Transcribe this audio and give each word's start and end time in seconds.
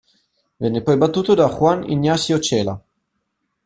Venne 0.57 0.81
poi 0.81 0.97
battuto 0.97 1.35
da 1.35 1.47
Juan 1.47 1.87
Ignacio 1.87 2.39
Chela. 2.39 2.83